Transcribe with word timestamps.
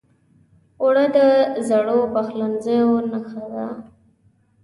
اوړه 0.81 1.05
د 1.15 1.17
زړو 1.67 1.99
پخلنځیو 2.13 2.89
نښه 3.11 3.43
ده 3.53 3.65